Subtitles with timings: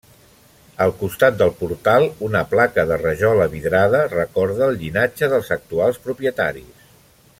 [0.85, 6.87] Al costat del portal, una placa de rajola vidrada recorda el llinatge dels actuals propietaris.